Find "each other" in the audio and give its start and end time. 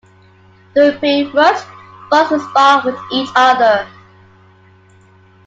3.13-3.87